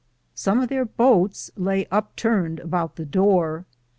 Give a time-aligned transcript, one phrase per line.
[0.33, 3.67] Some of their boats lay upturned about the door.